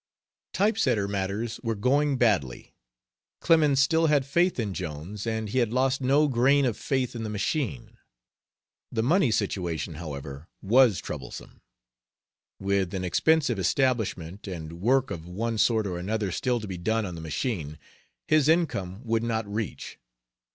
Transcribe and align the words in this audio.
Type 0.51 0.79
setter 0.79 1.07
matters 1.07 1.59
were 1.61 1.75
going 1.75 2.17
badly. 2.17 2.73
Clemens 3.39 3.79
still 3.79 4.07
had 4.07 4.25
faith 4.25 4.59
in 4.59 4.73
Jones, 4.73 5.27
and 5.27 5.49
he 5.49 5.59
had 5.59 5.71
lost 5.71 6.01
no 6.01 6.27
grain 6.27 6.65
of 6.65 6.75
faith 6.75 7.15
in 7.15 7.21
the 7.21 7.29
machine. 7.29 7.99
The 8.91 9.03
money 9.03 9.29
situation, 9.29 9.93
however, 9.93 10.47
was 10.59 10.99
troublesome. 11.01 11.61
With 12.59 12.95
an 12.95 13.03
expensive 13.03 13.59
establishment, 13.59 14.47
and 14.47 14.81
work 14.81 15.11
of 15.11 15.27
one 15.27 15.59
sort 15.59 15.85
or 15.85 15.99
another 15.99 16.31
still 16.31 16.59
to 16.59 16.67
be 16.67 16.79
done 16.79 17.05
on 17.05 17.13
the 17.13 17.21
machine, 17.21 17.77
his 18.27 18.49
income 18.49 19.03
would 19.03 19.21
not 19.21 19.45
reach. 19.45 19.99